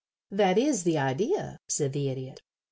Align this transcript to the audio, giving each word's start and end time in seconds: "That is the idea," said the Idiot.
"That 0.31 0.57
is 0.57 0.81
the 0.81 0.97
idea," 0.97 1.59
said 1.69 1.93
the 1.93 2.09
Idiot. 2.09 2.41